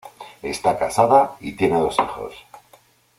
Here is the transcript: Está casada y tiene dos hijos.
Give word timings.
Está 0.41 0.79
casada 0.79 1.35
y 1.41 1.51
tiene 1.51 1.77
dos 1.77 1.95
hijos. 1.99 2.33